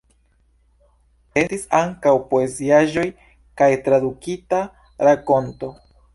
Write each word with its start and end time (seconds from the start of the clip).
Estis 1.41 1.65
ankaŭ 1.79 2.13
poeziaĵoj 2.31 3.05
kaj 3.63 3.69
tradukita 3.89 4.65
rakonto. 5.11 5.73